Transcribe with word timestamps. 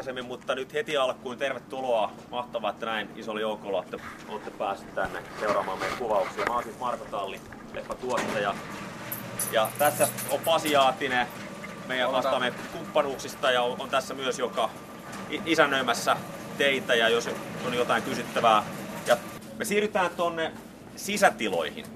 aikaisemmin, 0.00 0.24
mutta 0.24 0.54
nyt 0.54 0.72
heti 0.72 0.96
alkuun 0.96 1.38
tervetuloa. 1.38 2.12
Mahtavaa, 2.30 2.70
että 2.70 2.86
näin 2.86 3.08
isolla 3.16 3.40
joukolla 3.40 3.78
olette, 3.78 3.96
olette 4.28 4.50
päässeet 4.50 4.94
tänne 4.94 5.22
seuraamaan 5.40 5.78
meidän 5.78 5.98
kuvauksia. 5.98 6.44
Mä 6.44 6.54
oon 6.54 6.62
siis 6.62 6.78
Marko 6.78 7.04
Talli, 7.10 7.40
tuottaja. 8.00 8.54
Ja 9.52 9.68
tässä 9.78 10.08
on 10.30 10.40
Pasi 10.44 10.72
Jaatinen, 10.72 11.26
meidän 11.88 12.12
vastaamme 12.12 12.52
kumppanuuksista 12.72 13.50
ja 13.50 13.62
on, 13.62 13.80
on 13.80 13.90
tässä 13.90 14.14
myös, 14.14 14.38
joka 14.38 14.70
isännöimässä 15.46 16.16
teitä 16.58 16.94
ja 16.94 17.08
jos 17.08 17.30
on 17.66 17.74
jotain 17.74 18.02
kysyttävää. 18.02 18.64
Ja 19.06 19.16
me 19.58 19.64
siirrytään 19.64 20.10
tonne 20.16 20.52
sisätiloihin. 20.96 21.86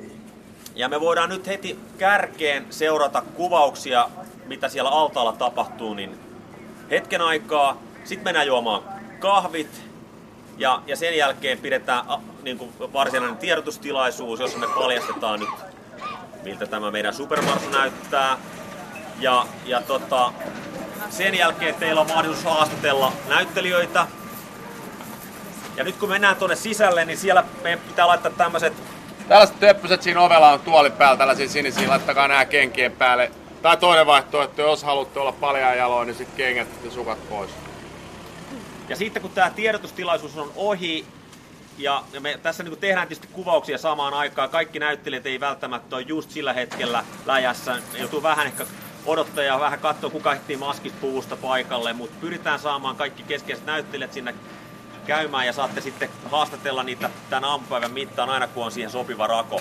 Ja 0.75 0.89
me 0.89 1.01
voidaan 1.01 1.29
nyt 1.29 1.47
heti 1.47 1.79
kärkeen 1.99 2.67
seurata 2.71 3.23
kuvauksia, 3.37 4.09
mitä 4.47 4.69
siellä 4.69 4.91
altaalla 4.91 5.33
tapahtuu, 5.33 5.95
niin 5.95 6.19
hetken 6.91 7.21
aikaa. 7.21 7.83
Sitten 8.05 8.25
mennään 8.25 8.47
juomaan 8.47 8.83
kahvit 9.19 9.83
ja, 10.59 10.83
ja 10.87 10.97
sen 10.97 11.17
jälkeen 11.17 11.59
pidetään 11.59 12.05
niin 12.43 12.59
kuin 12.59 12.73
varsinainen 12.93 13.39
tiedotustilaisuus, 13.39 14.41
jossa 14.41 14.59
me 14.59 14.67
paljastetaan 14.67 15.41
nyt, 15.41 15.49
miltä 16.43 16.67
tämä 16.67 16.91
meidän 16.91 17.15
supermarsu 17.15 17.69
näyttää. 17.71 18.39
Ja, 19.21 19.47
ja 19.67 19.81
tota, 19.81 20.33
sen 21.11 21.35
jälkeen 21.35 21.75
teillä 21.75 22.01
on 22.01 22.07
mahdollisuus 22.07 22.45
haastatella 22.45 23.13
näyttelijöitä. 23.29 24.07
Ja 25.77 25.85
nyt 25.85 25.97
kun 25.97 26.09
mennään 26.09 26.37
tuonne 26.37 26.57
sisälle, 26.57 27.05
niin 27.05 27.19
siellä 27.19 27.45
meidän 27.63 27.81
pitää 27.89 28.07
laittaa 28.07 28.31
tämmöiset 28.31 28.73
Tällaiset 29.29 29.61
töppöset 29.61 30.03
siinä 30.03 30.21
ovella 30.21 30.53
on 30.53 30.61
tuolin 30.61 30.93
päällä, 30.93 31.17
tällaisia 31.17 31.49
sinisiä, 31.49 31.89
laittakaa 31.89 32.29
nämä 32.29 32.45
kenkien 32.45 32.93
päälle. 32.93 33.31
Tai 33.63 33.77
toinen 33.77 34.07
vaihtoehto, 34.07 34.63
jos 34.63 34.83
haluatte 34.83 35.21
olla 35.21 35.33
paljon 35.33 35.77
jaloin, 35.77 36.07
niin 36.07 36.17
sitten 36.17 36.37
kengät 36.37 36.69
ja 36.85 36.91
sukat 36.91 37.29
pois. 37.29 37.51
Ja 38.89 38.97
sitten 38.97 39.23
kun 39.23 39.31
tämä 39.31 39.51
tiedotustilaisuus 39.51 40.37
on 40.37 40.53
ohi, 40.57 41.07
ja 41.79 42.03
me 42.21 42.39
tässä 42.43 42.63
niin 42.63 42.79
tehdään 42.79 43.09
tietysti 43.09 43.29
kuvauksia 43.33 43.79
samaan 43.79 44.15
aikaan, 44.15 44.51
kaikki 44.51 44.79
näyttelijät 44.79 45.27
ei 45.27 45.41
välttämättä 45.41 45.97
ole 45.97 46.05
just 46.09 46.31
sillä 46.31 46.53
hetkellä 46.53 47.05
läjässä, 47.27 47.77
joutuu 47.99 48.23
vähän 48.23 48.47
ehkä 48.47 48.67
odottaa 49.07 49.45
ja 49.45 49.61
vähän 49.61 49.79
katsoa, 49.79 50.11
kuka 50.11 50.33
ehtii 50.33 50.57
maskista 50.57 50.99
puusta 51.01 51.37
paikalle, 51.37 51.93
mutta 51.93 52.17
pyritään 52.21 52.59
saamaan 52.59 52.97
kaikki 52.97 53.23
keskeiset 53.23 53.67
näyttelijät 53.67 54.13
sinne 54.13 54.35
käymään 55.07 55.47
ja 55.47 55.53
saatte 55.53 55.81
sitten 55.81 56.09
haastatella 56.31 56.83
niitä 56.83 57.11
tämän 57.31 57.45
aamupäivän 57.45 57.93
mittaan 57.93 58.31
aina 58.31 58.49
kun 58.49 58.65
on 58.65 58.73
siihen 58.73 58.91
sopiva 58.91 59.27
rako. 59.27 59.61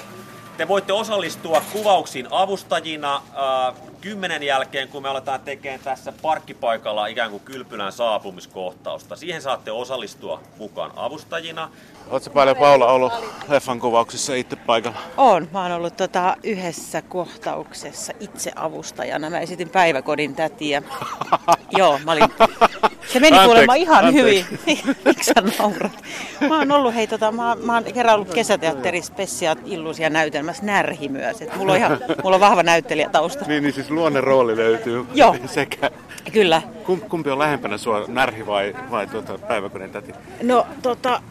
Te 0.58 0.68
voitte 0.68 0.94
osallistua 0.94 1.62
kuvauksiin 1.72 2.28
avustajina 2.32 3.16
äh, 3.16 3.76
kymmenen 4.02 4.44
jälkeen, 4.44 4.88
kun 4.88 5.02
me 5.04 5.10
aletaan 5.10 5.40
tekemään 5.40 5.80
tässä 5.80 6.14
parkkipaikalla 6.22 7.08
ikään 7.08 7.32
kuin 7.32 7.44
kylpylän 7.46 7.92
saapumiskohtausta. 7.92 9.16
Siihen 9.16 9.42
saatte 9.42 9.72
osallistua 9.72 10.42
mukaan 10.58 10.92
avustajina. 10.96 11.70
Oletko 12.10 12.30
paljon 12.30 12.58
Paula 12.58 12.88
ollut 12.88 13.14
leffan 13.50 13.80
kuvauksissa 13.80 14.36
itse 14.36 14.56
paikalla? 14.56 14.98
On. 15.18 15.48
Mä 15.52 15.62
oon 15.64 15.72
ollut 15.72 15.98
tota 15.98 16.36
yhdessä 16.44 17.02
kohtauksessa 17.02 18.14
itse 18.20 18.52
avustajana. 18.56 19.30
Mä 19.30 19.40
esitin 19.40 19.70
päiväkodin 19.70 20.36
tätiä. 20.36 20.82
Joo, 21.78 22.00
mä 22.06 22.12
olin... 22.12 22.24
Se 23.08 23.20
meni 23.20 23.38
anteeksi, 23.38 23.46
kuulemma 23.46 23.74
ihan 23.76 24.06
anteeksi. 24.06 24.48
hyvin. 24.66 24.98
Miksi 25.06 25.34
sä 25.34 25.42
naurat? 25.60 26.04
Mä 26.50 26.58
oon 26.58 26.72
ollut, 26.72 26.96
hei, 26.96 27.08
tota, 27.08 27.32
mä, 27.32 27.56
mä 27.64 27.74
oon 27.74 27.84
kerran 27.84 28.16
ollut 28.16 28.34
kesäteatterissa 28.34 29.14
Spessia 29.14 29.56
Illusia 29.66 30.10
näytelmässä 30.46 30.66
Närhi 30.66 31.10
myös. 31.10 31.42
Et 31.42 31.56
mulla, 31.56 31.72
on 31.72 31.78
ihan, 31.78 32.00
mulla 32.24 32.36
on 32.36 32.40
vahva 32.40 32.64
näyttelijätausta. 32.64 33.46
Niin, 33.46 33.64
niin 33.64 33.74
siis 33.74 33.90
luonne 33.90 34.22
rooli 34.22 34.58
löytyy. 34.58 35.06
Joo. 35.14 35.36
Sekä. 35.46 35.92
Kyllä. 36.32 36.62
Kumpi 37.10 37.30
on 37.30 37.40
lähempänä 37.40 37.78
sua, 37.78 38.06
Närhi 38.08 38.46
vai, 38.46 38.76
vai 38.92 39.08
tuota, 39.08 39.38
päiväkodin 39.38 39.92
täti? 39.92 40.12
No, 40.44 40.68
tota, 40.82 41.22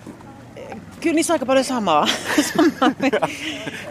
Kyllä 1.00 1.14
niissä 1.14 1.32
aika 1.32 1.46
paljon 1.46 1.64
samaa. 1.74 2.06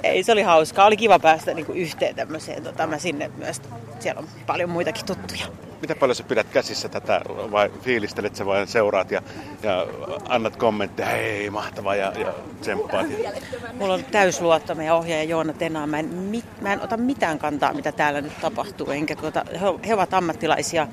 Ei, 0.04 0.24
se 0.24 0.32
oli 0.32 0.42
hauskaa. 0.42 0.86
Oli 0.86 0.98
kiva 0.98 1.20
päästä 1.20 1.54
niin 1.54 1.66
kuin 1.66 1.78
yhteen 1.78 2.16
tämmöiseen. 2.16 2.64
Tota, 2.64 2.88
mä 2.88 2.98
sinne 2.98 3.32
myös. 3.38 3.62
Siellä 4.00 4.20
on 4.20 4.28
paljon 4.48 4.70
muitakin 4.70 5.06
tuttuja. 5.06 5.46
Mitä 5.82 5.96
paljon 5.96 6.16
sä 6.16 6.24
pidät 6.24 6.48
käsissä 6.50 6.90
tätä 6.90 7.22
vai 7.28 7.70
fiilistelet 7.82 8.36
sä 8.36 8.46
vai 8.46 8.68
seuraat 8.68 9.12
ja, 9.12 9.22
ja 9.64 9.88
annat 10.30 10.56
kommentteja, 10.56 11.10
hei 11.10 11.50
mahtavaa 11.50 11.96
ja, 11.96 12.14
ja 12.20 12.34
tsemppaat? 12.62 13.08
Ja... 13.10 13.32
Mulla 13.74 13.94
on 13.94 14.04
täysluotto 14.12 14.76
meidän 14.76 14.96
ohjaaja 14.96 15.24
Joona 15.24 15.54
Tenaa. 15.54 15.88
Mä 15.88 16.00
en, 16.00 16.06
mit, 16.06 16.46
mä 16.62 16.74
en 16.74 16.82
ota 16.82 16.98
mitään 16.98 17.40
kantaa, 17.40 17.74
mitä 17.74 17.92
täällä 17.92 18.22
nyt 18.22 18.42
tapahtuu. 18.42 18.92
Enkä, 18.92 19.16
tuota, 19.16 19.46
he, 19.54 19.88
he 19.88 19.94
ovat 19.94 20.14
ammattilaisia 20.14 20.88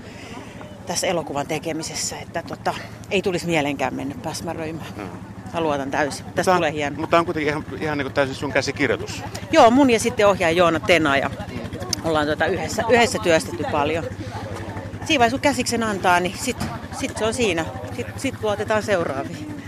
tässä 0.87 1.06
elokuvan 1.06 1.47
tekemisessä, 1.47 2.16
että 2.19 2.43
tota, 2.49 2.75
ei 3.10 3.22
tulisi 3.22 3.47
mielenkään 3.47 3.94
mennä 3.94 4.15
päsmäröimään. 4.22 4.94
Hmm. 4.97 5.09
Mä 5.55 5.60
luotan 5.60 5.91
täysin. 5.91 6.26
Tästä 6.34 6.55
tulee 6.55 6.72
hieno. 6.72 6.97
Mutta 7.00 7.19
on 7.19 7.25
kuitenkin 7.25 7.50
ihan, 7.50 7.65
ihan 7.81 7.99
niin 7.99 8.05
kuin 8.05 8.15
täysin 8.15 8.34
sun 8.34 8.53
käsikirjoitus. 8.53 9.22
Joo, 9.53 9.70
mun 9.70 9.91
ja 9.91 10.00
sitten 10.00 10.28
ohjaaja 10.28 10.56
Joona 10.56 10.81
Tena 10.81 11.16
ja 11.16 11.31
ollaan 12.05 12.26
tuota 12.26 12.47
yhdessä, 12.47 12.82
yhdessä 12.88 13.19
työstetty 13.22 13.65
paljon. 13.72 14.05
Siinä 15.08 15.19
vaiheessa 15.19 15.38
kun 15.38 15.42
käsiksen 15.42 15.82
antaa, 15.82 16.20
niin 16.20 16.38
sitten 16.38 16.69
sit 17.00 17.16
se 17.16 17.24
on 17.24 17.34
siinä. 17.34 17.64
Sitten 17.96 18.20
sit 18.20 18.34
luotetaan 18.42 18.82
seuraaviin. 18.82 19.64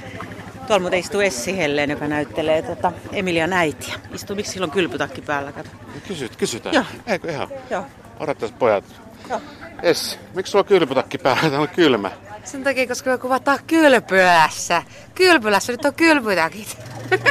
Tuolla 0.67 0.81
muuten 0.81 0.99
istuu 0.99 1.21
Essi 1.21 1.57
Helleen, 1.57 1.91
joka 1.91 2.09
näyttelee 2.09 2.63
tota 2.63 2.93
Emilian 3.13 3.53
äitiä. 3.53 3.95
Istuu, 4.15 4.37
miksi 4.37 4.53
silloin 4.53 4.71
kylpytakki 4.71 5.23
päällä, 5.23 5.53
kato. 5.53 5.69
Kysyt, 6.09 6.37
kysytään. 6.37 6.75
Joo. 6.75 6.85
Eikö 7.07 7.31
ihan? 7.31 7.49
Joo. 7.71 7.85
Odottaisi 8.21 8.55
pojat. 8.59 8.85
Joo. 9.31 9.41
Essi, 9.83 10.19
miksi 10.35 10.51
sulla 10.51 10.63
on 10.63 10.69
kylpytakki 10.69 11.19
päällä? 11.19 11.41
Täällä 11.41 11.59
on 11.59 11.69
kylmä. 11.69 12.11
Sen 12.45 12.65
takia, 12.65 12.87
koska 12.87 13.11
me 13.11 13.19
kuvataan 13.19 13.59
kylpylässä. 13.67 14.83
Kylpylässä 15.15 15.73
nyt 15.73 15.85
on 15.85 15.95
kylpytäkit. 15.95 16.79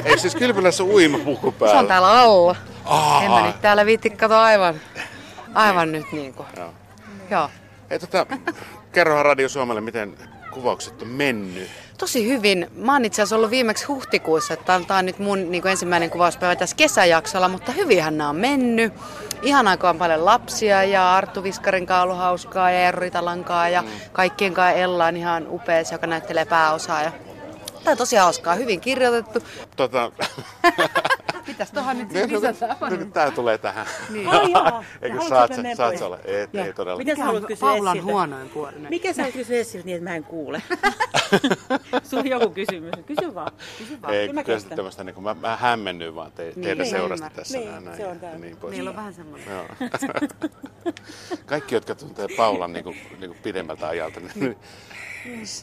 Eikö 0.05 0.17
siis 0.17 0.35
kylpylässä 0.35 0.83
uimapuku 0.83 1.51
päällä? 1.51 1.73
Se 1.75 1.79
on 1.79 1.87
täällä 1.87 2.11
alla. 2.11 2.55
Aa, 2.85 3.23
en 3.23 3.31
mä 3.31 3.41
nyt 3.47 3.61
täällä 3.61 3.85
viitti 3.85 4.09
kato 4.09 4.37
aivan, 4.37 4.81
aivan 5.53 5.91
nyt 5.91 6.11
niinku. 6.11 6.45
Joo. 6.57 6.73
Joo. 7.29 7.49
Ei, 7.89 7.99
tota, 7.99 8.25
kerrohan 8.91 9.25
Radio 9.25 9.49
Suomelle, 9.49 9.81
miten 9.81 10.17
kuvaukset 10.51 11.01
on 11.01 11.07
mennyt. 11.07 11.69
Tosi 11.97 12.27
hyvin. 12.27 12.67
Mä 12.75 12.93
oon 12.93 13.05
itse 13.05 13.21
asiassa 13.21 13.35
ollut 13.35 13.49
viimeksi 13.51 13.85
huhtikuussa, 13.85 14.53
että 14.53 14.79
tämä 14.87 14.99
on 14.99 15.05
nyt 15.05 15.19
mun 15.19 15.51
niin 15.51 15.67
ensimmäinen 15.67 16.09
kuvauspäivä 16.09 16.55
tässä 16.55 16.75
kesäjaksolla, 16.75 17.49
mutta 17.49 17.71
hyvinhän 17.71 18.17
nämä 18.17 18.29
on 18.29 18.35
mennyt. 18.35 18.93
Ihan 19.41 19.67
aikaan 19.67 19.97
paljon 19.97 20.25
lapsia 20.25 20.83
ja 20.83 21.15
Arttu 21.15 21.43
Viskarin 21.43 21.85
kanssa 21.85 22.03
ollut 22.03 22.17
hauskaa 22.17 22.71
ja 22.71 22.79
Erri 22.79 23.11
Talankaa 23.11 23.69
ja 23.69 23.81
mm. 23.81 23.87
kaikkien 24.11 24.53
kanssa 24.53 24.79
Ella 24.79 25.05
on 25.05 25.17
ihan 25.17 25.47
upea, 25.49 25.83
joka 25.91 26.07
näyttelee 26.07 26.45
pääosaa. 26.45 27.03
Ja... 27.03 27.11
Tämä 27.83 27.91
on 27.91 27.97
tosi 27.97 28.15
hauskaa, 28.15 28.55
hyvin 28.55 28.81
kirjoitettu. 28.81 29.43
Tota... 29.75 30.11
Mitäs 31.49 31.71
tuohon 31.71 31.97
nyt 31.97 32.11
siis 32.11 32.31
lisätään? 32.31 32.77
Nyt 32.89 33.13
tää 33.13 33.31
tulee 33.31 33.57
tähän. 33.57 33.87
Niin. 34.09 34.27
Oh, 34.27 34.49
joo. 34.49 34.83
Eikö 35.01 35.17
saat, 35.29 35.51
saat, 35.53 35.77
saat 35.77 36.01
olla? 36.01 36.19
Ei, 36.25 36.47
ei 36.65 36.73
todella. 36.73 36.97
Mitä 36.97 37.15
sä 37.15 37.23
haluat 37.23 37.45
kysyä 37.45 37.67
Paulan 37.67 38.03
huonoin 38.03 38.49
puolinen. 38.49 38.89
Mikä 38.89 39.13
sä 39.13 39.21
haluat 39.21 39.33
kysyä 39.33 39.57
Essiltä 39.57 39.85
niin, 39.85 39.97
että 39.97 40.09
mä 40.09 40.15
en 40.15 40.23
kuule? 40.23 40.61
Sulla 42.09 42.23
on 42.23 42.29
joku 42.29 42.49
kysymys. 42.49 42.91
Kysy 43.05 43.35
vaan. 43.35 43.51
Kysy 43.77 44.01
vaan. 44.01 44.13
Ei, 44.13 44.27
kyllä 44.27 44.75
tämmöistä, 44.75 45.03
niin 45.03 45.23
mä, 45.23 45.33
mä 45.33 45.55
hämmennyin 45.55 46.15
vaan 46.15 46.31
te, 46.31 46.43
niin, 46.43 46.61
teidän 46.61 46.85
seurasta 46.85 47.29
tässä. 47.29 47.57
Niin, 47.57 47.85
näin, 47.85 47.97
se 47.97 48.07
on 48.07 48.19
tämä. 48.19 48.35
Niin 48.37 48.57
pois. 48.57 48.75
Meillä 48.75 48.89
on 48.89 48.95
vähän 48.95 49.13
semmoinen. 49.13 49.47
Joo. 49.49 49.65
Kaikki, 51.45 51.75
jotka 51.75 51.95
tuntee 51.95 52.27
Paulan 52.37 52.73
niin 52.73 52.83
kuin, 52.83 52.95
niin 53.19 53.29
kuin 53.29 53.39
pidemmältä 53.43 53.87
ajalta, 53.87 54.19
niin 54.19 54.57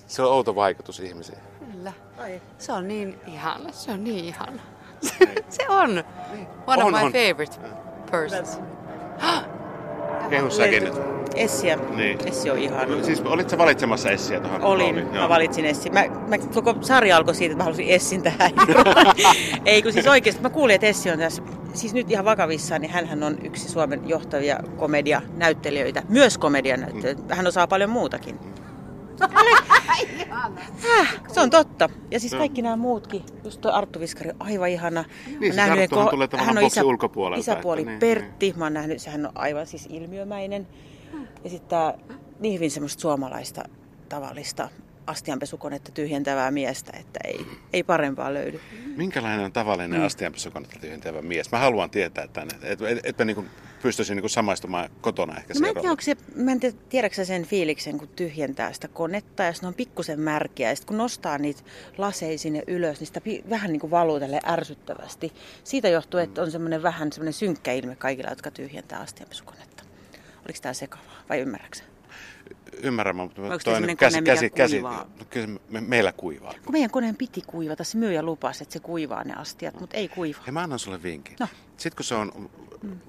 se 0.07 0.23
on 0.23 0.33
outo 0.33 0.55
vaikutus 0.55 1.01
ihmisiin. 1.01 1.39
Kyllä. 1.73 1.93
Se 2.59 2.73
on 2.73 2.89
niin 2.89 3.19
ihana. 3.27 3.73
Se 3.73 3.91
on 3.91 4.05
niin 4.05 4.25
ihana. 4.25 4.63
se 5.49 5.69
on. 5.69 6.05
One 6.67 6.85
On, 6.85 6.95
of 6.95 7.01
my 7.01 7.07
on. 7.07 7.13
favorite 7.13 7.57
persons. 8.11 8.59
Kehu 10.31 10.51
säkin 10.51 10.85
nyt. 10.85 10.95
Essiä. 11.35 11.77
Niin. 11.97 12.19
Essi 12.29 12.51
on 12.51 12.59
ihana. 12.59 13.05
Siis 13.05 13.21
olit 13.21 13.51
sä 13.51 13.59
valitsemassa 13.59 14.11
Essiä 14.11 14.41
tuohon 14.41 14.63
Olin, 14.63 14.95
rooliin? 14.95 15.21
mä 15.21 15.29
valitsin 15.29 15.65
Essin. 15.65 15.93
Mä, 15.93 16.05
mä, 16.29 16.39
koko 16.39 16.75
sarja 16.81 17.17
alkoi 17.17 17.35
siitä, 17.35 17.53
että 17.53 17.59
mä 17.59 17.65
halusin 17.65 17.89
Essin 17.89 18.23
tähän. 18.23 18.51
Ei 19.65 19.83
kun 19.83 19.93
siis 19.93 20.07
oikeasti, 20.07 20.43
mä 20.43 20.51
kuulin, 20.51 20.75
että 20.75 20.87
Essi 20.87 21.11
on 21.11 21.19
tässä, 21.19 21.43
siis 21.75 21.95
nyt 21.95 22.11
ihan 22.11 22.25
vakavissaan, 22.25 22.81
niin 22.81 22.91
hänhän 22.91 23.23
on 23.23 23.37
yksi 23.45 23.69
Suomen 23.69 24.09
johtavia 24.09 24.61
komedianäyttelijöitä, 24.77 26.03
myös 26.09 26.39
komedianäyttelijöitä. 26.39 27.35
Hän 27.35 27.47
osaa 27.47 27.67
paljon 27.67 27.91
muutakin. 27.91 28.39
Häh, 30.83 31.21
se 31.33 31.41
on 31.41 31.51
totta. 31.51 31.89
Ja 32.11 32.21
siis 32.21 32.35
kaikki 32.35 32.63
nämä 32.63 32.77
muutkin, 32.77 33.23
just 33.45 33.61
toi 33.61 33.73
Arttu 33.73 34.01
Viskari, 34.01 34.31
aivan 34.39 34.69
ihana. 34.69 35.05
Mä 35.33 35.39
siis 35.41 35.57
nähnyt, 35.57 35.91
ko- 35.93 36.11
tulee 36.11 36.29
hän 36.37 36.59
on 36.59 36.65
isä, 36.65 36.85
ulkopuolelta, 36.85 37.41
isäpuoli 37.41 37.81
että 37.81 37.91
niin, 37.91 38.01
Pertti. 38.01 38.55
Mä 38.57 38.65
oon 38.65 38.75
nähnyt, 38.75 39.03
sehän 39.03 39.27
on 39.27 39.33
aivan 39.35 39.67
siis 39.67 39.89
ilmiömäinen. 39.91 40.67
Ja 41.45 41.51
sitten 41.51 41.69
tää 41.69 41.95
niin 42.41 42.55
hyvin 42.55 42.71
semmoista 42.71 43.01
suomalaista 43.01 43.65
tavallista 44.09 44.69
astianpesukonetta 45.07 45.93
tyhjentävää 45.93 46.51
miestä, 46.51 46.93
että 47.01 47.21
ei, 47.25 47.47
ei 47.73 47.83
parempaa 47.83 48.35
löydy. 48.35 48.61
Minkälainen 48.97 49.45
on 49.45 49.53
tavallinen 49.53 50.01
mm. 50.01 50.07
astianpesukonetta 50.07 50.79
tyhjentävä 50.81 51.23
mies? 51.23 51.53
Mä 51.53 51.59
haluan 51.59 51.91
tietää 51.91 52.29
tänne. 52.29 52.55
Et, 52.63 52.83
et, 52.83 52.99
et, 53.05 53.21
et, 53.21 53.27
niin 53.27 53.51
pystyisin 53.83 54.17
niin 54.17 54.31
samaistumaan 54.31 54.91
kotona 55.01 55.37
ehkä 55.37 55.55
No 55.55 55.61
mä 55.61 55.67
en 55.67 55.75
tiedä, 55.75 55.97
se, 56.01 56.17
mä 56.35 56.53
en 56.53 56.61
tiedä, 56.61 56.77
tiedätkö 56.89 57.25
sen 57.25 57.45
fiiliksen, 57.45 57.99
kun 57.99 58.09
tyhjentää 58.09 58.73
sitä 58.73 58.89
konetta 58.89 59.43
ja 59.43 59.53
sitten 59.53 59.69
on 59.69 59.75
pikkusen 59.75 60.21
märkiä 60.21 60.69
ja 60.69 60.77
sitten 60.77 60.89
kun 60.89 60.99
nostaa 60.99 61.39
niitä 61.39 61.63
laseja 61.99 62.39
sinne 62.39 62.63
ylös, 62.67 63.01
niin 63.01 63.07
sitä 63.07 63.21
pi- 63.21 63.45
vähän 63.51 63.73
niin 63.73 63.81
kuin 63.81 63.91
valuu 63.91 64.21
tälle 64.21 64.41
ärsyttävästi. 64.47 65.33
Siitä 65.65 65.89
johtuu, 65.89 66.21
että 66.21 66.43
on 66.43 66.51
semmoinen 66.51 66.83
vähän 66.83 67.13
semmoinen 67.13 67.33
synkkä 67.33 67.73
ilme 67.73 67.97
kaikilla, 67.97 68.31
jotka 68.31 68.51
tyhjentää 68.51 69.01
astianpesukonetta. 69.01 69.83
Oliko 70.45 70.59
tämä 70.63 70.73
sekavaa 70.73 71.23
vai 71.29 71.41
ymmärräksä? 71.41 71.85
Ymmärrän, 72.83 73.17
mutta 73.17 73.43
Onko 73.43 73.59
toi 73.65 73.81
nyt 73.81 73.99
käsi, 73.99 74.23
käsi, 74.23 74.51
käsi, 74.51 74.83
no 74.83 75.07
kyllä 75.31 75.59
me, 75.69 75.81
meillä 75.81 76.13
kuivaa. 76.13 76.55
Kun 76.65 76.73
meidän 76.73 76.91
koneen 76.91 77.17
piti 77.17 77.43
kuivata, 77.47 77.85
se 77.85 77.99
myyjä 77.99 78.23
lupasi, 78.23 78.63
että 78.63 78.73
se 78.73 78.81
kuivaa 78.81 79.25
ne 79.25 79.35
astiat, 79.35 79.81
mutta 79.81 79.97
ei 79.97 80.09
kuivaa. 80.09 80.43
Hei, 80.47 80.53
mä 80.53 80.63
annan 80.63 80.79
sulle 80.79 81.03
vinkin. 81.03 81.37
No. 81.41 81.49
Sitten 81.77 81.97
kun 81.97 82.05
se 82.05 82.15
on 82.15 82.51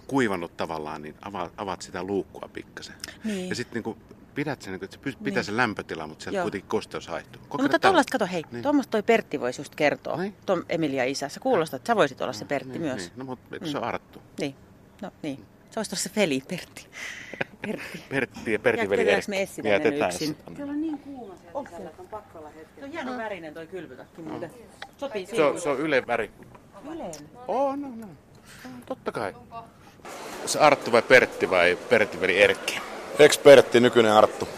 kuivannut 0.07 0.57
tavallaan, 0.57 1.01
niin 1.01 1.15
avaat, 1.21 1.51
avaat 1.57 1.81
sitä 1.81 2.03
luukkua 2.03 2.49
pikkasen. 2.53 2.95
Niin. 3.23 3.49
Ja 3.49 3.55
sitten 3.55 3.83
niin 3.83 3.97
pidät 4.35 4.61
sen, 4.61 4.73
niin 4.73 4.83
että 4.83 4.97
se 5.03 5.17
pitää 5.23 5.39
Niin. 5.39 5.43
sen 5.43 5.57
lämpötila, 5.57 6.07
mutta 6.07 6.23
sieltä 6.23 6.37
Joo. 6.37 6.43
kuitenkin 6.43 6.69
kosteus 6.69 7.07
haihtuu. 7.07 7.41
No, 7.41 7.61
mutta 7.61 7.79
tuollaista, 7.79 8.11
kato 8.11 8.27
hei, 8.31 8.43
niin. 8.51 8.63
tuommoista 8.63 8.91
toi 8.91 9.03
Pertti 9.03 9.39
voisi 9.39 9.61
just 9.61 9.75
kertoa. 9.75 10.17
Niin. 10.17 10.35
Tom 10.45 10.63
Emilia 10.69 11.03
isä, 11.03 11.29
sä 11.29 11.39
kuulostat, 11.39 11.79
että 11.79 11.87
sä 11.87 11.95
voisit 11.95 12.21
olla 12.21 12.33
se 12.33 12.45
Pertti 12.45 12.71
niin, 12.71 12.81
myös. 12.81 13.01
Niin. 13.01 13.11
No 13.15 13.25
mutta 13.25 13.55
mm. 13.59 13.65
se 13.65 13.77
on 13.77 13.83
arttu. 13.83 14.21
Niin, 14.39 14.55
no 15.01 15.11
niin. 15.23 15.45
Se 15.71 15.79
olisi 15.79 15.89
tuossa 15.91 16.09
Feli, 16.09 16.43
Pertti. 16.47 16.87
Pertti. 17.61 18.03
Pertti 18.09 18.53
ja 18.53 18.59
Pertin 18.59 18.83
Ja 18.83 18.89
veli 18.89 19.01
käydäänkö 19.03 19.25
me 19.29 19.41
Essi 19.41 19.55
tänne 19.55 19.69
jätetään 19.69 20.11
yksin? 20.11 20.27
sitten. 20.27 20.55
Täällä 20.55 20.71
on 20.71 20.81
niin 20.81 20.99
kuuma 20.99 21.35
siellä 21.35 21.69
sisällä, 21.69 21.89
että 21.89 22.01
on 22.01 22.07
pakko 22.07 22.39
olla 22.39 22.49
hetki. 22.49 22.79
Se 22.79 22.85
on 22.85 22.91
hieno 22.91 23.17
värinen 23.17 23.53
toi 23.53 23.67
kylpytakki 23.67 24.21
muuten. 24.21 24.51
Sopii 24.97 25.25
Se 25.25 25.43
on, 25.43 25.61
se 25.61 25.69
on 25.69 25.79
Yle 25.79 26.07
väri. 26.07 26.31
Yleen. 26.93 27.11
Oh, 27.47 27.77
no, 27.77 27.87
no. 27.95 28.07
Totta 28.85 29.11
kai. 29.11 29.33
Se 30.45 30.59
Arttu 30.59 30.91
vai 30.91 31.01
Pertti 31.01 31.49
vai 31.49 31.77
Pertti 31.89 32.21
veli 32.21 32.41
Erkki? 32.41 32.79
Ekspertti, 33.19 33.79
nykyinen 33.79 34.11
Arttu. 34.11 34.47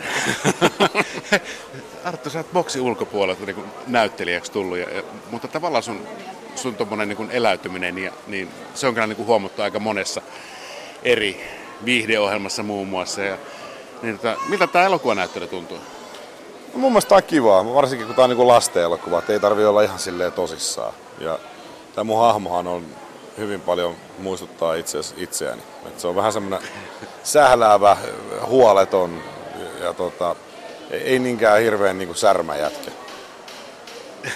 Arttu, 2.06 2.30
sä 2.30 2.40
oot 2.40 2.54
boksi 2.54 2.80
ulkopuolelta 2.80 3.45
niin 3.45 3.63
näyttelijäksi 3.88 4.52
tullut, 4.52 4.78
ja, 4.78 4.90
ja, 4.90 5.04
mutta 5.31 5.48
tavallaan 5.48 5.84
sun, 5.84 6.07
sun 6.56 6.75
tommonen 6.75 7.10
niin 7.10 7.31
eläytyminen, 7.31 7.98
ja, 7.98 8.12
niin 8.28 8.50
se 8.74 8.88
on 8.88 8.94
kyllä 8.94 9.07
niin 9.07 9.25
huomattu 9.25 9.62
aika 9.62 9.80
monessa 9.80 10.22
eri 11.04 11.42
viihdeohjelmassa 11.86 12.64
muun 12.64 12.88
muassa. 12.88 13.22
Ja, 13.22 13.38
niin, 14.02 14.20
tota, 14.20 14.36
miltä 14.50 14.68
tämä 14.68 14.86
elokuvanäyttely 14.86 15.48
tuntuu? 15.48 15.78
No, 16.74 16.80
mun 16.80 16.92
mielestä 16.92 17.10
tää 17.10 17.16
on 17.16 17.24
kivaa, 17.24 17.74
varsinkin 17.74 18.08
kun 18.08 18.16
tää 18.16 18.24
on 18.24 18.30
niinku 18.30 18.48
lasten 18.48 18.84
elokuva, 18.84 19.20
että 19.20 19.34
ei 19.34 19.40
tarvi 19.40 19.66
olla 19.66 19.81
ihan 19.81 20.00
silleen 20.00 20.31
tosissaan. 20.31 20.94
Ja 21.20 21.40
tää 21.96 22.04
mun 22.04 22.20
hahmohan 22.20 22.68
on 22.68 22.86
hyvin 23.38 23.62
paljon 23.62 23.96
muistuttaa 24.18 24.76
itse 24.76 24.98
itseäni. 25.18 25.62
Et 25.86 26.00
se 26.00 26.08
on 26.08 26.16
vähän 26.16 26.34
semmonen 26.34 26.60
sähläävä, 27.24 27.98
huoleton 28.48 29.24
ja 29.81 29.94
tota, 29.94 30.36
ei 30.92 31.20
niinkään 31.20 31.62
hirveän 31.62 31.98
niinku 31.98 32.14
särmäjätkä. 32.14 32.92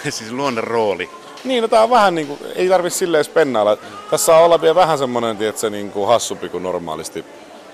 siis 0.10 0.32
luonnon 0.32 0.64
rooli. 0.64 1.10
Niin, 1.44 1.62
no 1.62 1.68
tää 1.68 1.82
on 1.82 1.90
vähän 1.90 2.14
niinku, 2.14 2.38
ei 2.54 2.68
tarvi 2.68 2.90
silleen 2.90 3.24
spennailla. 3.24 3.76
Tässä 4.10 4.26
saa 4.26 4.40
olla 4.40 4.60
vielä 4.60 4.74
vähän 4.74 4.98
semmonen, 4.98 5.36
tiedätkö, 5.36 5.70
niinku 5.70 6.06
hassumpi 6.06 6.48
kuin 6.48 6.62
normaalisti, 6.62 7.24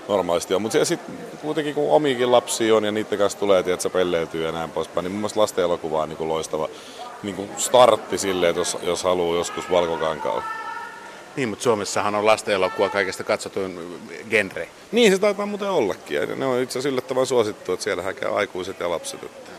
normaalisti 0.07 0.53
on. 0.53 0.61
Mutta 0.61 0.85
sitten 0.85 1.15
kuitenkin 1.41 1.75
kun 1.75 1.91
omiikin 1.91 2.31
lapsia 2.31 2.75
on 2.75 2.83
ja 2.83 2.91
niiden 2.91 3.17
kanssa 3.17 3.39
tulee, 3.39 3.63
tiedätkö, 3.63 3.89
pelleilyä 3.89 4.45
ja 4.45 4.51
näin 4.51 4.71
poispäin, 4.71 5.03
niin 5.03 5.11
mun 5.11 5.19
mielestä 5.19 5.39
lasten 5.39 5.63
elokuva 5.63 6.01
on 6.01 6.09
niinku 6.09 6.27
loistava 6.27 6.69
niinku 7.23 7.49
startti 7.57 8.17
silleen, 8.17 8.55
jos, 8.55 8.77
jos 8.83 9.03
haluaa 9.03 9.37
joskus 9.37 9.71
valkokankaalla. 9.71 10.43
Niin, 11.35 11.49
mutta 11.49 11.63
Suomessahan 11.63 12.15
on 12.15 12.25
lasten 12.25 12.53
elokuva 12.53 12.89
kaikesta 12.89 13.23
katsotuin 13.23 13.99
genre. 14.29 14.69
Niin 14.91 15.11
se 15.11 15.19
taitaa 15.19 15.45
muuten 15.45 15.69
ollakin. 15.69 16.17
Ja 16.17 16.25
ne 16.35 16.45
on 16.45 16.61
itse 16.61 16.71
asiassa 16.79 16.89
yllättävän 16.89 17.25
suosittu, 17.25 17.73
että 17.73 17.83
siellähän 17.83 18.15
käy 18.15 18.37
aikuiset 18.37 18.79
ja 18.79 18.89
lapset. 18.89 19.23
Että 19.23 19.50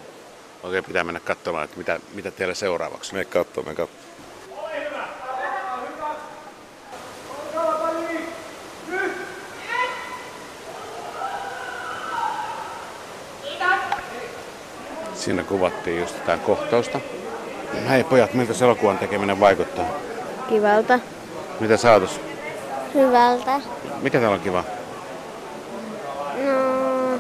Oikein 0.62 0.84
pitää 0.84 1.04
mennä 1.04 1.20
katsomaan, 1.20 1.64
että 1.64 1.76
mitä, 1.76 2.00
mitä 2.14 2.30
teillä 2.30 2.54
seuraavaksi. 2.54 3.14
me 3.14 3.24
kattoo, 3.24 3.64
me 3.64 3.74
kattoo. 3.74 4.02
Siinä 15.14 15.44
kuvattiin 15.44 16.00
just 16.00 16.18
tätä 16.18 16.38
kohtausta. 16.38 17.00
Hei 17.88 18.04
pojat, 18.04 18.34
miltä 18.34 18.54
se 18.54 18.64
elokuvan 18.64 18.98
tekeminen 18.98 19.40
vaikuttaa? 19.40 19.84
Kivalta. 20.48 20.98
Mitä 21.60 21.76
saatus? 21.76 22.20
Hyvältä. 22.94 23.60
Mikä 24.00 24.20
täällä 24.20 24.34
on 24.34 24.40
kiva? 24.40 24.64
No, 26.44 27.12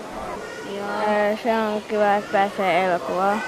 Öö, 1.08 1.21
se 1.36 1.58
on 1.58 1.82
kiva, 1.82 2.14
että 2.14 2.32
pääsee 2.32 2.84
elokuvaan. 2.84 3.42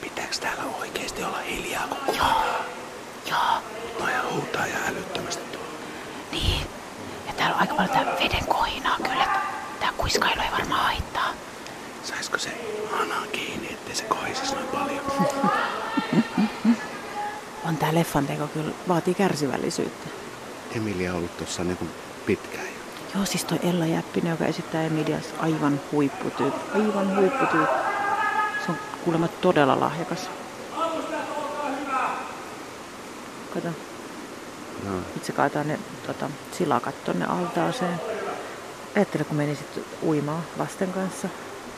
Pitääkö 0.00 0.36
täällä 0.40 0.62
oikeasti 0.80 1.22
olla 1.24 1.38
hiljaa 1.38 1.88
kun 1.88 2.16
Joo. 2.16 2.26
Joo. 3.30 3.62
Noja 4.00 4.22
huutaa 4.32 4.66
ja 4.66 4.76
älyttömästi 4.88 5.42
tuolla. 5.52 5.68
Niin. 6.32 6.66
Ja 7.26 7.32
täällä 7.36 7.54
on 7.54 7.60
aika 7.60 7.74
paljon 7.74 7.96
tää 7.96 8.14
veden 8.24 8.46
kohinaa 8.48 8.96
kyllä. 8.96 9.26
Tää 9.80 9.92
kuiskailu 9.96 10.40
ei 10.42 10.52
varmaan 10.58 10.84
haittaa. 10.84 11.32
Saisiko 12.02 12.38
se 12.38 12.50
hanaa 12.90 13.26
kiinni, 13.32 13.68
ettei 13.72 13.94
se 13.94 14.04
kohisisi 14.04 14.54
noin 14.54 14.66
paljon? 14.66 15.04
On 17.64 17.76
tää 17.76 17.94
leffan 17.94 18.26
teko 18.26 18.46
kyllä, 18.46 18.72
vaatii 18.88 19.14
kärsivällisyyttä. 19.14 20.08
Emilia 20.76 21.10
on 21.10 21.16
ollut 21.16 21.36
tuossa 21.36 21.64
niinku 21.64 21.86
pitkään. 22.26 22.69
Joo, 23.14 23.24
siis 23.24 23.44
toi 23.44 23.58
Ella 23.62 23.86
Jäppinen, 23.86 24.30
joka 24.30 24.44
esittää 24.44 24.82
Emilias, 24.82 25.24
aivan 25.38 25.80
huipputyyppi. 25.92 26.60
Aivan 26.74 27.16
huipputyyppi. 27.16 27.74
Se 28.64 28.70
on 28.70 28.76
kuulemma 29.04 29.28
todella 29.28 29.80
lahjakas. 29.80 30.30
Kato. 33.54 33.68
No. 34.84 34.92
Itse 35.16 35.32
kaataan 35.32 35.68
ne 35.68 35.78
tota, 36.06 36.30
silakat 36.52 37.04
tonne 37.04 37.26
altaaseen. 37.26 38.00
Ajattele, 38.96 39.24
kun 39.24 39.36
menisit 39.36 39.84
uimaan 40.02 40.42
lasten 40.58 40.92
kanssa 40.92 41.28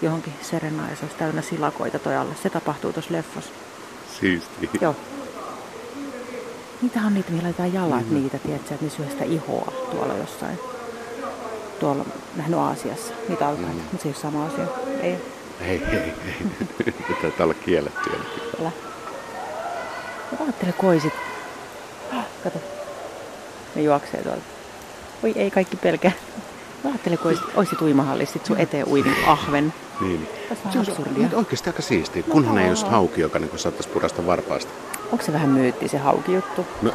johonkin 0.03 0.35
serenaan 0.43 0.91
ja 0.91 0.97
se 0.97 1.03
olisi 1.03 1.19
täynnä 1.19 1.43
silakoita 1.43 1.99
toi 1.99 2.17
alle. 2.17 2.35
Se 2.43 2.51
tapahtuu 2.51 2.93
tuossa 2.93 3.13
leffassa. 3.13 3.51
Siisti. 4.21 4.71
Joo. 4.81 4.97
Niitähän 6.83 7.07
on 7.07 7.15
niitä, 7.15 7.31
mihin 7.31 7.45
laitetaan 7.45 7.73
jalat 7.73 8.09
mm. 8.09 8.15
niitä, 8.15 8.39
tiedätkö, 8.39 8.75
että 8.75 8.85
ne 8.85 8.91
syö 8.91 9.07
sitä 9.11 9.25
ihoa 9.25 9.73
tuolla 9.91 10.15
jossain. 10.15 10.59
Tuolla 11.83 12.05
nähnyt 12.37 12.59
Aasiassa, 12.59 13.15
niitä 13.29 13.49
altaita, 13.49 13.71
mm. 13.73 13.77
mutta 13.93 14.03
se 14.03 14.09
ei 14.09 14.15
ole 14.15 14.23
sama 14.23 14.47
asia. 14.47 14.65
Ei, 15.03 15.19
Hei, 15.67 15.83
hei, 15.91 16.01
hei. 16.25 16.93
Taitaa 17.23 17.45
olla 17.45 17.55
kiellettyä. 17.55 18.13
älä. 18.61 18.71
Mutta 20.31 20.45
ajattele, 20.45 20.73
kun 20.73 20.89
oisit. 20.89 21.13
Kato. 22.45 22.59
Ne 23.75 23.83
juoksee 23.83 24.23
tuolta. 24.23 24.43
Oi 25.25 25.33
ei 25.37 25.51
kaikki 25.51 25.77
pelkää. 25.77 26.13
Mä 26.85 26.91
ajattelin, 26.91 27.19
kun 27.19 27.27
oisit, 27.29 27.45
oisit 27.55 27.83
uimahallissa, 27.83 28.33
sit 28.33 28.47
sun 28.47 28.59
eteen 28.59 28.89
ui 28.89 29.03
niinku 29.03 29.31
ahven. 29.31 29.75
Niin. 30.01 30.29
Tässä 30.49 30.69
on 30.69 30.73
Se 30.73 30.79
on 30.79 30.87
absurdia. 30.89 31.29
oikeasti 31.35 31.69
aika 31.71 31.83
siistiä, 31.83 32.23
kunhan 32.23 32.59
ei 32.59 32.69
olisi 32.69 32.87
hauki, 32.87 33.21
joka 33.21 33.39
niin 33.39 33.59
saattaisi 33.59 33.89
purasta 33.89 34.27
varpaasta. 34.27 34.71
Onko 35.13 35.25
se 35.25 35.33
vähän 35.33 35.49
myytti 35.51 35.89
se 35.89 35.99
hauki 35.99 36.33
juttu? 36.33 36.67
No, 36.83 36.95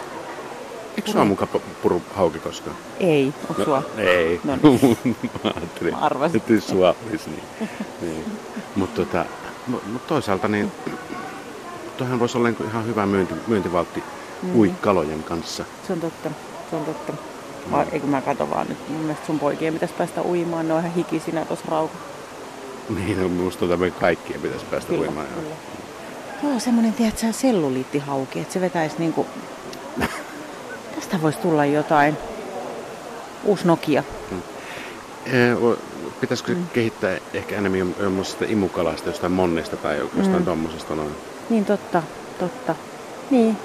eikö 0.97 1.11
sua 1.11 1.25
mukaan 1.25 1.49
pu- 1.55 1.61
puru 1.81 2.01
hauki 2.15 2.39
koskaan? 2.39 2.75
Ei, 2.99 3.33
onko 3.49 3.63
sua? 3.63 3.83
Ei. 3.97 4.41
No 4.43 4.53
Mä 5.43 5.51
ajattelin, 5.55 5.93
Mä 5.93 5.99
arvasin. 5.99 6.37
että 6.47 6.67
sua 6.71 6.95
olisi 7.09 7.29
niin. 7.29 7.69
niin. 8.01 8.25
Mutta 8.75 8.95
tota, 9.05 9.25
mut 9.67 10.07
toisaalta 10.07 10.47
niin, 10.47 10.71
toihan 11.97 12.19
voisi 12.19 12.37
olla 12.37 12.47
niinku 12.47 12.63
ihan 12.63 12.85
hyvä 12.85 13.05
myynti, 13.05 13.33
myyntivaltti 13.47 14.03
Mm. 14.43 14.55
uikalojen 14.55 15.23
kanssa. 15.23 15.65
Se 15.87 15.93
on 15.93 15.99
totta, 16.01 16.29
se 16.69 16.75
on 16.75 16.85
totta. 16.85 17.13
Mä, 17.71 17.85
eikö 17.91 18.07
mä 18.07 18.21
kato 18.21 18.49
vaan 18.49 18.67
nyt, 18.69 18.89
mun 18.89 18.99
mielestä 18.99 19.25
sun 19.25 19.39
poikien 19.39 19.73
pitäisi 19.73 19.93
päästä 19.97 20.21
uimaan, 20.21 20.67
ne 20.67 20.73
on 20.73 20.79
ihan 20.79 20.93
hikisinä 20.93 21.45
tuossa 21.45 21.65
raukassa. 21.67 22.03
Niin, 22.89 23.21
no, 23.21 23.27
musta 23.29 23.59
tota 23.59 23.77
meidän 23.77 23.99
kaikkien 23.99 24.41
pitäisi 24.41 24.65
päästä 24.65 24.89
Kyllä, 24.89 25.01
uimaan. 25.07 25.27
kyllä. 25.27 25.55
Joo, 26.43 26.59
semmonen, 26.59 26.93
tiedätkö, 26.93 27.33
selluliittihauki, 27.33 28.39
että 28.39 28.53
se 28.53 28.61
vetäisi 28.61 28.95
niinku... 28.99 29.25
Tästä 30.97 31.21
voisi 31.21 31.39
tulla 31.39 31.65
jotain. 31.65 32.17
Uusi 33.43 33.67
Nokia. 33.67 34.03
Ee, 35.33 35.53
o- 35.55 35.77
Pitäisikö 36.21 36.53
mm. 36.55 36.63
kehittää 36.73 37.17
ehkä 37.33 37.55
enemmän 37.55 37.79
jo- 37.79 38.03
jommoisesta 38.03 38.45
imukalasta, 38.47 39.09
jostain 39.09 39.31
monnista 39.31 39.77
tai 39.77 39.97
jostain 39.97 40.29
mm. 40.39 40.45
tommosesta 40.45 40.95
noin? 40.95 41.11
Niin 41.49 41.65
totta, 41.65 42.03
totta. 42.39 42.75
Niin. 43.31 43.57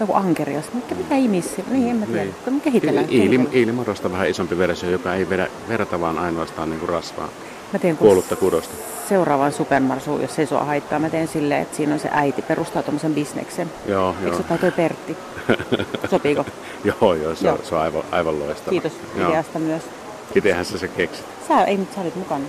Joku 0.00 0.14
ankerias. 0.14 0.64
Mikä, 0.74 0.94
mikä 0.94 1.16
imissi? 1.16 1.64
Niin, 1.70 1.88
en 1.88 1.96
mä 1.96 2.06
tiedä. 2.06 2.24
Niin. 2.46 2.60
Kehitellään. 2.60 3.06
Iili, 3.10 3.18
kehitellään. 3.28 3.56
iilimorosta 3.56 4.12
vähän 4.12 4.28
isompi 4.28 4.58
versio, 4.58 4.90
joka 4.90 5.14
ei 5.14 5.28
vedä, 5.28 5.48
verta 5.68 6.00
vaan 6.00 6.18
ainoastaan 6.18 6.70
niin 6.70 6.80
kuin 6.80 6.88
rasvaa. 6.88 7.28
Mä 7.72 7.78
teen 7.78 7.96
kuollutta 7.96 8.36
kudosta. 8.36 8.74
seuraavan 9.08 9.52
supermarsuun, 9.52 10.22
jos 10.22 10.38
ei 10.38 10.46
sua 10.46 10.64
haittaa. 10.64 10.98
Mä 10.98 11.10
teen 11.10 11.28
silleen, 11.28 11.62
että 11.62 11.76
siinä 11.76 11.94
on 11.94 12.00
se 12.00 12.08
äiti, 12.12 12.42
perustaa 12.42 12.82
tuommoisen 12.82 13.14
bisneksen. 13.14 13.70
Joo, 13.86 14.10
Eikö 14.18 14.26
joo. 14.28 14.36
se 14.36 14.44
ole 14.50 14.58
toi 14.58 14.70
Pertti? 14.70 15.16
Sopiiko? 16.10 16.44
joo, 16.84 17.14
joo, 17.14 17.34
se, 17.34 17.46
Joo. 17.46 17.56
On, 17.56 17.64
se 17.64 17.74
on 17.74 17.80
aivan, 17.80 18.02
aivan 18.10 18.38
loistava. 18.38 18.70
Kiitos 18.70 18.92
ideasta 19.16 19.58
myös. 19.58 19.82
Mitenhän 20.34 20.64
sä 20.64 20.78
se 20.78 20.88
keksit? 20.88 21.24
Sä, 21.48 21.64
ei, 21.64 21.76
mutta 21.76 21.94
sä 21.94 22.00
olit 22.00 22.16
mukana. 22.16 22.44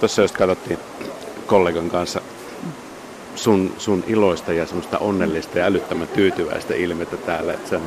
Tuossa 0.00 0.22
just 0.22 0.36
katsottiin 0.36 0.78
kollegan 1.46 1.90
kanssa 1.90 2.20
sun, 3.34 3.72
sun 3.78 4.04
iloista 4.06 4.52
ja 4.52 4.66
semmoista 4.66 4.98
onnellista 4.98 5.58
ja 5.58 5.64
älyttömän 5.66 6.08
tyytyväistä 6.08 6.74
ilmettä 6.74 7.16
täällä. 7.16 7.52
Että 7.52 7.68
se 7.68 7.76
on 7.76 7.82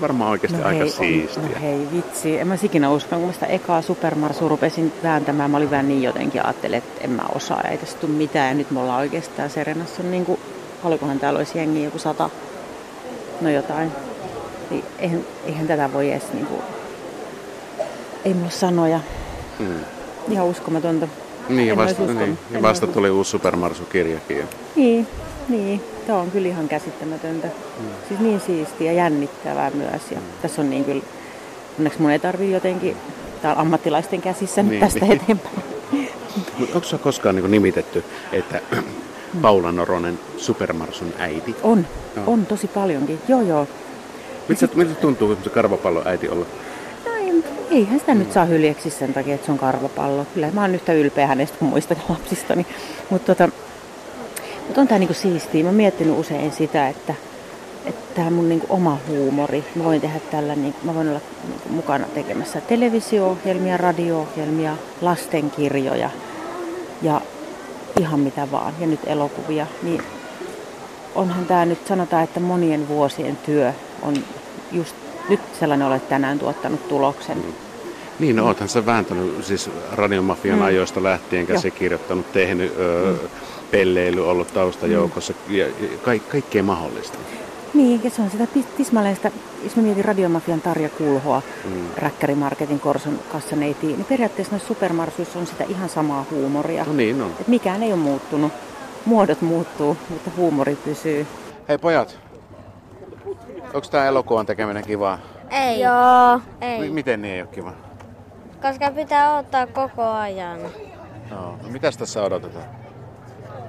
varmaan 0.00 0.30
oikeasti 0.30 0.62
aika 0.62 0.78
hei, 0.78 0.90
siistiä. 0.90 1.42
No 1.42 1.60
hei, 1.60 1.88
vitsi. 1.92 2.38
En 2.38 2.46
mä 2.46 2.56
ikinä 2.62 2.90
uskonut, 2.90 3.20
kun 3.20 3.28
mä 3.28 3.32
sitä 3.32 3.46
ekaa 3.46 3.82
supermarsua 3.82 4.48
rupesin 4.48 4.92
vääntämään. 5.02 5.50
Mä 5.50 5.56
olin 5.56 5.70
vähän 5.70 5.88
niin 5.88 6.02
jotenkin, 6.02 6.44
ajattelin, 6.44 6.78
että 6.78 7.04
en 7.04 7.10
mä 7.10 7.22
osaa, 7.34 7.60
ei 7.70 7.78
tästä 7.78 8.00
tule 8.00 8.12
mitään. 8.12 8.48
Ja 8.48 8.54
nyt 8.54 8.70
me 8.70 8.80
ollaan 8.80 9.00
oikeastaan 9.00 9.50
Serenassa 9.50 10.02
on 10.02 10.10
niin 10.10 10.24
kuin, 10.24 10.40
paljonkohan 10.82 11.20
täällä 11.20 11.38
olisi 11.38 11.58
jengi, 11.58 11.84
joku 11.84 11.98
sata, 11.98 12.30
no 13.40 13.50
jotain. 13.50 13.92
Niin 14.70 14.84
eihän, 14.98 15.20
eihän 15.46 15.66
tätä 15.66 15.92
voi 15.92 16.10
edes 16.10 16.32
niin 16.32 16.46
kuin, 16.46 16.62
ei 18.24 18.34
mulla 18.34 18.50
sanoja. 18.50 19.00
Mm. 19.58 19.74
Ihan 20.30 20.46
uskomatonta. 20.46 21.08
Niin, 21.48 21.70
En 21.70 21.76
vasta, 21.76 22.02
niin, 22.02 22.38
ja 22.50 22.62
vasta 22.62 22.86
tuli 22.86 23.10
uusi 23.10 23.30
Supermarsu-kirjakin. 23.30 24.48
Niin, 24.76 25.06
niin. 25.48 25.80
Tämä 26.06 26.18
on 26.18 26.30
kyllä 26.30 26.48
ihan 26.48 26.68
käsittämätöntä. 26.68 27.46
Mm. 27.46 27.86
Siis 28.08 28.20
niin 28.20 28.40
siistiä 28.40 28.92
ja 28.92 28.98
jännittävää 28.98 29.70
myös. 29.70 30.02
Ja 30.10 30.16
mm. 30.16 30.26
Tässä 30.42 30.62
on 30.62 30.70
niin 30.70 30.84
kyllä, 30.84 31.02
onneksi 31.78 32.02
mun 32.02 32.10
ei 32.10 32.18
tarvii 32.18 32.52
jotenkin, 32.52 32.96
tää 33.42 33.52
on 33.52 33.58
ammattilaisten 33.58 34.22
käsissä 34.22 34.62
niin, 34.62 34.80
tästä 34.80 35.00
niin. 35.00 35.12
eteenpäin. 35.12 35.54
Mut 36.58 36.74
onko 36.74 36.86
sä 36.86 36.98
koskaan 36.98 37.36
niin 37.36 37.50
nimitetty, 37.50 38.04
että 38.32 38.60
Paula 39.42 39.72
Noronen 39.72 40.18
Supermarsun 40.36 41.14
äiti? 41.18 41.56
On, 41.62 41.86
Joo. 42.16 42.24
on 42.26 42.46
tosi 42.46 42.68
paljonkin. 42.68 43.18
Joo, 43.28 43.42
joo. 43.42 43.68
Miltä, 44.48 44.68
miltä 44.74 44.94
tuntuu 44.94 45.38
se 45.44 45.50
karvapallon 45.50 46.08
äiti 46.08 46.28
olla? 46.28 46.46
No 47.06 47.12
ei, 47.12 47.44
eihän 47.70 48.00
sitä 48.00 48.14
nyt 48.14 48.32
saa 48.32 48.44
hyljeksi 48.44 48.90
sen 48.90 49.14
takia, 49.14 49.34
että 49.34 49.46
se 49.46 49.52
on 49.52 49.58
karvapallo. 49.58 50.26
Kyllä 50.34 50.50
mä 50.52 50.60
oon 50.60 50.74
yhtä 50.74 50.92
ylpeä 50.92 51.26
hänestä 51.26 51.58
kuin 51.58 51.68
muista 51.68 51.96
lapsistani. 52.08 52.66
Mutta 53.10 53.34
tota, 53.34 53.54
mut 54.74 54.78
on 54.78 54.88
tää 54.88 54.98
niinku 54.98 55.14
siistiä. 55.14 55.62
Mä 55.62 55.68
oon 55.68 55.76
miettinyt 55.76 56.18
usein 56.18 56.52
sitä, 56.52 56.88
että 56.88 57.14
että 57.84 58.14
tämä 58.14 58.30
mun 58.30 58.48
niinku 58.48 58.66
oma 58.68 58.98
huumori, 59.08 59.64
mä 59.74 59.84
voin 59.84 60.00
tehdä 60.00 60.20
tällä, 60.30 60.54
niinku, 60.54 60.78
mä 60.82 60.94
voin 60.94 61.08
olla 61.08 61.20
niinku 61.48 61.68
mukana 61.68 62.06
tekemässä 62.14 62.60
televisio-ohjelmia, 62.60 63.76
radio-ohjelmia, 63.76 64.76
lastenkirjoja 65.00 66.10
ja 67.02 67.20
ihan 68.00 68.20
mitä 68.20 68.50
vaan, 68.50 68.74
ja 68.80 68.86
nyt 68.86 69.00
elokuvia, 69.06 69.66
niin 69.82 70.02
onhan 71.14 71.46
tämä 71.46 71.64
nyt, 71.64 71.86
sanotaan, 71.86 72.24
että 72.24 72.40
monien 72.40 72.88
vuosien 72.88 73.36
työ 73.46 73.72
on 74.02 74.14
just 74.72 74.96
nyt 75.28 75.40
sellainen 75.60 75.86
olo, 75.86 75.96
että 75.96 76.08
tänään 76.08 76.38
tuottanut 76.38 76.88
tuloksen. 76.88 77.44
Niin, 78.18 78.36
no, 78.36 78.46
oothan 78.46 78.68
sä 78.68 78.86
vääntänyt 78.86 79.44
siis 79.44 79.70
radiomafian 79.92 80.58
Mm. 80.58 80.64
ajoista 80.64 81.02
lähtien, 81.02 81.46
käsikirjoittanut, 81.46 82.32
tehnyt 82.32 82.72
ö, 82.78 83.14
pelleily, 83.70 84.28
ollut 84.30 84.54
taustajoukossa 84.54 85.34
ja, 85.48 85.66
ja 85.66 85.72
ka- 86.02 86.24
kaikkea 86.30 86.62
mahdollista. 86.62 87.18
Niin, 87.74 88.00
ja 88.04 88.10
se 88.10 88.22
on 88.22 88.30
sitä 88.30 88.46
tismalleen 88.76 89.16
sitä, 89.16 89.30
jos 89.64 89.76
mä 89.76 89.82
mietin 89.82 90.04
Radiomafian 90.04 90.60
Tarja 90.60 90.88
Kulhoa, 90.88 91.42
Mm. 91.64 91.70
Räkkärimarketin 91.96 92.80
Korson 92.80 93.18
kassaneiti, 93.32 93.86
niin 93.86 94.04
periaatteessa 94.04 94.52
noissa 94.52 94.68
supermarsuissa 94.68 95.38
on 95.38 95.46
sitä 95.46 95.64
ihan 95.68 95.88
samaa 95.88 96.24
huumoria. 96.30 96.84
No 96.84 96.92
niin 96.92 97.22
on. 97.22 97.30
Et 97.40 97.48
mikään 97.48 97.82
ei 97.82 97.92
ole 97.92 98.00
muuttunut. 98.00 98.52
Muodot 99.04 99.40
muuttuu, 99.42 99.96
mutta 100.10 100.30
huumori 100.36 100.76
pysyy. 100.84 101.26
Hei 101.68 101.78
pojat, 101.78 102.18
onko 103.74 103.86
tämä 103.90 104.06
elokuvan 104.06 104.46
tekeminen 104.46 104.84
kivaa? 104.84 105.18
Ei. 105.50 105.80
Joo, 105.80 106.40
ei. 106.60 106.90
M- 106.90 106.94
miten 106.94 107.22
niin 107.22 107.34
ei 107.34 107.40
ole 107.40 107.48
kiva? 107.52 107.72
Koska 108.64 108.90
pitää 108.90 109.38
ottaa 109.38 109.66
koko 109.66 110.02
ajan. 110.02 110.62
No, 111.30 111.58
no 111.62 111.68
mitäs 111.68 111.96
tässä 111.96 112.22
odotetaan? 112.22 112.64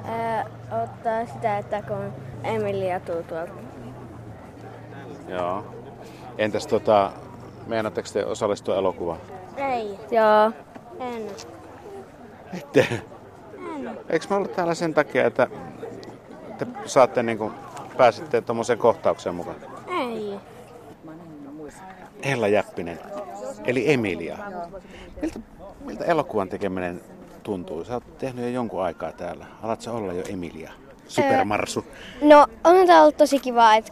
Ää, 0.05 0.45
ottaa 0.83 1.25
sitä, 1.25 1.57
että 1.57 1.81
kun 1.81 2.13
Emilia 2.43 2.99
tuu 2.99 3.23
tuolta. 3.23 3.53
Joo. 5.27 5.65
Entäs 6.37 6.67
tota, 6.67 7.11
meinaatteko 7.67 8.09
te 8.13 8.25
osallistua 8.25 8.75
elokuvaan? 8.75 9.19
Ei. 9.57 9.99
Joo. 10.11 10.51
En. 10.99 11.27
Ette. 12.57 12.87
Eikö 14.09 14.25
me 14.29 14.35
olla 14.35 14.47
täällä 14.47 14.73
sen 14.73 14.93
takia, 14.93 15.25
että 15.25 15.47
te 16.57 16.67
saatte 16.85 17.23
niinku, 17.23 17.51
pääsitte 17.97 18.41
tuommoiseen 18.41 18.79
kohtaukseen 18.79 19.35
mukaan? 19.35 19.57
Ei. 19.99 20.39
Ella 22.21 22.47
Jäppinen, 22.47 22.99
eli 23.67 23.93
Emilia. 23.93 24.37
Miltä, 25.21 25.39
miltä 25.85 26.05
elokuvan 26.05 26.49
tekeminen 26.49 27.01
tuntuu? 27.43 27.83
Sä 27.83 27.93
oot 27.93 28.17
tehnyt 28.17 28.43
jo 28.45 28.49
jonkun 28.51 28.83
aikaa 28.83 29.11
täällä. 29.11 29.45
Alatko 29.63 29.91
olla 29.91 30.13
jo 30.13 30.23
Emilia? 30.29 30.71
Supermarsu. 31.07 31.85
No, 32.21 32.47
on 32.63 32.87
tää 32.87 33.01
ollut 33.01 33.17
tosi 33.17 33.39
kiva, 33.39 33.75
että 33.75 33.91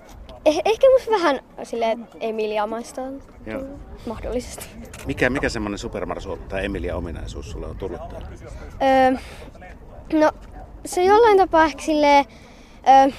eh- 0.50 0.62
ehkä 0.66 0.88
musta 0.94 1.12
vähän 1.12 1.40
silleen 1.64 2.08
Emilia 2.20 2.68
maistaa 2.68 3.06
Joo. 3.46 3.64
mahdollisesti. 4.08 4.66
Mikä, 5.06 5.30
mikä 5.30 5.50
semmonen 5.50 5.78
Supermarsu 5.80 6.38
tai 6.50 6.66
Emilia 6.66 6.96
ominaisuus 6.96 7.52
sulle 7.52 7.68
on 7.68 7.76
tullut 7.78 8.02
täällä? 8.10 8.28
Öö, 8.82 9.20
no, 10.20 10.32
se 10.86 11.04
jollain 11.04 11.38
tapaa 11.38 11.66
ehkä 11.66 11.82
silleen, 11.84 12.26
öö, 12.88 13.14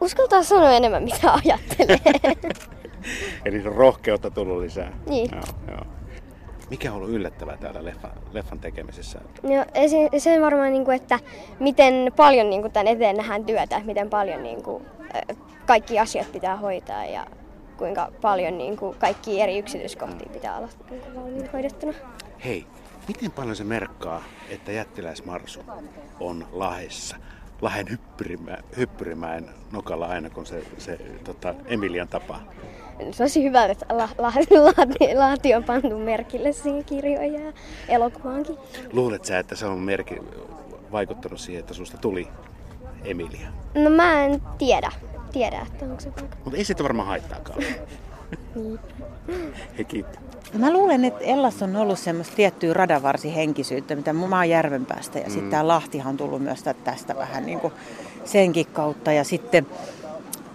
uskaltaa 0.00 0.42
sanoa 0.42 0.72
enemmän 0.72 1.02
mitä 1.02 1.32
ajattelee. 1.32 1.98
Eli 3.44 3.62
rohkeutta 3.62 4.30
tullut 4.30 4.62
lisää. 4.62 4.92
Niin. 5.08 5.30
Joo, 5.32 5.42
joo. 5.68 5.86
Mikä 6.70 6.90
on 6.90 6.96
ollut 6.96 7.10
yllättävää 7.10 7.56
täällä 7.56 7.84
leffan, 7.84 8.10
leffan 8.32 8.58
tekemisessä? 8.58 9.20
No, 9.42 9.64
se, 9.88 10.18
se 10.18 10.40
varmaan, 10.40 10.72
niin 10.72 10.84
kuin, 10.84 10.96
että 10.96 11.18
miten 11.60 12.12
paljon 12.16 12.50
niin 12.50 12.62
kuin, 12.62 12.72
tämän 12.72 12.86
eteen 12.86 13.16
nähdään 13.16 13.44
työtä, 13.44 13.62
että 13.62 13.86
miten 13.86 14.10
paljon 14.10 14.42
niin 14.42 14.62
kuin, 14.62 14.84
kaikki 15.66 15.98
asiat 15.98 16.32
pitää 16.32 16.56
hoitaa 16.56 17.04
ja 17.04 17.26
kuinka 17.76 18.12
paljon 18.20 18.58
niin 18.58 18.76
kuin, 18.76 18.96
kaikki 18.98 19.40
eri 19.40 19.58
yksityiskohtia 19.58 20.28
pitää 20.32 20.56
olla 20.56 20.68
niin 20.90 21.02
kuin, 21.02 21.14
valmiin 21.14 21.52
hoidettuna. 21.52 21.92
Hei, 22.44 22.66
miten 23.08 23.30
paljon 23.30 23.56
se 23.56 23.64
merkkaa, 23.64 24.22
että 24.50 24.72
jättiläismarsu 24.72 25.60
on 26.20 26.46
lahessa? 26.52 27.16
Lahen 27.60 27.90
hyppyrimään, 27.90 28.64
hyppyrimäen 28.76 29.50
nokalla 29.72 30.06
aina, 30.06 30.30
kun 30.30 30.46
se, 30.46 30.62
se 30.78 30.98
tota, 31.24 31.54
Emilian 31.66 32.08
tapaa. 32.08 32.42
Se 33.10 33.22
olisi 33.22 33.42
hyvä, 33.42 33.64
että 33.64 33.86
la, 33.88 34.08
la, 34.18 34.32
laati, 34.50 35.14
laati 35.14 35.54
on 35.54 35.64
pantu 35.64 35.98
merkille 35.98 36.52
siihen 36.52 36.84
kirjoihin 36.84 37.44
ja 37.44 37.52
elokuvaankin. 37.88 38.56
Luulet 38.92 39.24
sä, 39.24 39.38
että 39.38 39.56
se 39.56 39.66
on 39.66 39.78
merki, 39.78 40.16
vaikuttanut 40.92 41.40
siihen, 41.40 41.60
että 41.60 41.74
susta 41.74 41.98
tuli 41.98 42.28
Emilia? 43.04 43.48
No 43.74 43.90
mä 43.90 44.24
en 44.24 44.42
tiedä, 44.58 44.92
tiedä 45.32 45.66
että 45.72 45.84
onko 45.84 46.00
se 46.00 46.12
vaikka. 46.16 46.36
Mutta 46.44 46.58
ei 46.58 46.64
siitä 46.64 46.82
varmaan 46.82 47.08
haittaakaan. 47.08 47.62
Hei, 49.76 49.84
kiitos. 49.84 50.14
Mä 50.54 50.72
luulen, 50.72 51.04
että 51.04 51.24
Ellas 51.24 51.62
on 51.62 51.76
ollut 51.76 51.98
semmoista 51.98 52.36
tiettyä 52.36 52.74
radavarsihenkisyyttä, 52.74 53.96
mitä 53.96 54.12
mä 54.12 54.36
oon 54.36 54.48
Järvenpäästä. 54.48 55.18
Ja 55.18 55.24
mm. 55.24 55.30
sitten 55.30 55.50
tää 55.50 55.68
Lahtihan 55.68 56.10
on 56.10 56.16
tullut 56.16 56.42
myös 56.42 56.62
tä- 56.62 56.74
tästä 56.74 57.16
vähän 57.16 57.46
niin 57.46 57.60
kuin 57.60 57.72
senkin 58.24 58.66
kautta. 58.66 59.12
Ja 59.12 59.24
sitten, 59.24 59.66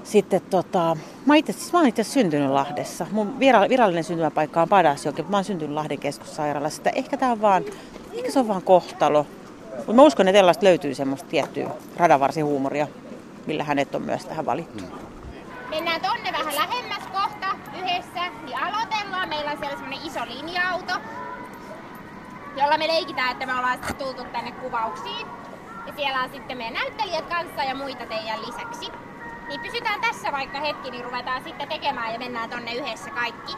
sitten 0.06 0.42
tota, 0.42 0.98
mä, 1.26 1.34
oon 1.34 1.38
itse, 1.38 1.54
siis 1.54 1.74
mä 1.74 1.88
itse 1.88 2.04
syntynyt 2.04 2.50
Lahdessa. 2.50 3.06
Mun 3.12 3.36
vira- 3.40 3.70
virallinen 3.70 4.04
syntymäpaikka 4.04 4.62
on 4.62 4.70
Padasjoki, 4.70 5.22
mutta 5.22 5.32
mä 5.32 5.38
oon 5.38 5.44
syntynyt 5.44 5.76
Lahden 5.76 6.00
keskussairaalassa. 6.00 6.80
Että 6.80 6.90
ehkä 6.90 7.18
tää 7.18 7.32
on 7.32 7.42
vaan, 7.42 7.64
ehkä 8.14 8.32
se 8.32 8.40
on 8.40 8.48
vaan 8.48 8.62
kohtalo. 8.62 9.26
Mutta 9.78 9.94
mä 9.94 10.02
uskon, 10.02 10.28
että 10.28 10.40
Ellasta 10.40 10.66
löytyy 10.66 10.96
semmoista 10.96 11.30
tiettyä 11.30 11.70
radavarsihuumoria, 11.98 12.88
millä 13.46 13.64
hänet 13.64 13.96
on 13.96 14.02
myös 14.02 14.26
tähän 14.26 14.46
valittu. 14.46 14.84
Mennään 15.70 16.02
tonne 16.02 16.32
vähän 16.32 16.56
lähemmäs 16.56 17.04
kohta 17.12 17.48
yhdessä, 17.80 18.30
niin 18.46 18.58
aloitellaan. 18.58 19.30
Meillä 19.30 19.52
on 19.52 19.58
siellä 19.58 19.76
semmonen 19.78 20.00
iso 20.04 20.20
linja-auto, 20.26 20.94
jolla 22.58 22.78
me 22.78 22.88
leikitään, 22.88 23.32
että 23.32 23.46
me 23.46 23.54
ollaan 23.54 23.78
sitten 23.78 23.96
tultu 23.96 24.24
tänne 24.32 24.52
kuvauksiin. 24.52 25.28
Ja 25.88 25.94
siellä 25.96 26.24
on 26.24 26.30
sitten 26.34 26.58
meidän 26.58 26.74
näyttelijät 26.74 27.26
kanssa 27.26 27.64
ja 27.64 27.76
muita 27.76 28.06
teidän 28.06 28.42
lisäksi. 28.42 28.92
Niin 29.48 29.62
pysytään 29.62 30.02
tässä 30.02 30.32
vaikka 30.32 30.60
hetki, 30.60 30.92
niin 30.92 31.04
ruvetaan 31.04 31.44
sitten 31.44 31.68
tekemään 31.68 32.14
ja 32.14 32.20
mennään 32.20 32.50
tonne 32.50 32.74
yhdessä 32.74 33.10
kaikki. 33.10 33.54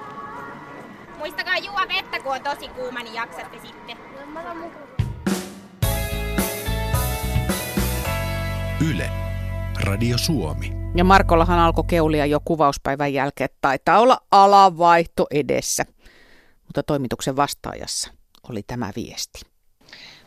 Muistakaa 1.17 1.57
juo 1.57 1.79
vettä, 1.87 2.19
kun 2.19 2.35
on 2.35 2.43
tosi 2.43 2.67
kuuma, 2.67 2.99
niin 2.99 3.13
jaksatte 3.13 3.59
sitten. 3.59 3.97
Yle. 8.89 9.09
Radio 9.79 10.17
Suomi. 10.17 10.71
Ja 10.95 11.03
Markollahan 11.03 11.59
alkoi 11.59 11.83
keulia 11.87 12.25
jo 12.25 12.39
kuvauspäivän 12.45 13.13
jälkeen, 13.13 13.45
että 13.45 13.57
taitaa 13.61 13.99
olla 13.99 14.17
alavaihto 14.31 15.27
edessä. 15.31 15.85
Mutta 16.65 16.83
toimituksen 16.83 17.35
vastaajassa 17.35 18.11
oli 18.49 18.63
tämä 18.63 18.91
viesti. 18.95 19.41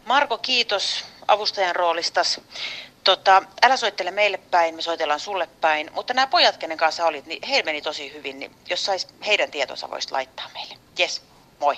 Marko, 0.07 0.39
kiitos 0.39 1.05
avustajan 1.29 1.77
roolistasi. 1.77 2.43
Tota, 3.05 3.43
älä 3.63 3.77
soittele 3.77 4.11
meille 4.11 4.39
päin, 4.51 4.75
me 4.75 4.83
soitellaan 4.83 5.21
sulle 5.21 5.49
päin. 5.61 5.91
Mutta 5.95 6.15
nämä 6.15 6.27
pojat, 6.27 6.57
kenen 6.57 6.79
kanssa 6.79 7.07
olit, 7.07 7.27
niin 7.27 7.49
heillä 7.49 7.65
meni 7.65 7.83
tosi 7.83 8.13
hyvin. 8.13 8.39
Niin 8.39 8.55
jos 8.71 8.85
sais 8.85 9.09
heidän 9.27 9.51
tietonsa 9.51 9.91
voisit 9.91 10.11
laittaa 10.11 10.51
meille. 10.55 10.75
Jes, 10.99 11.23
moi. 11.61 11.75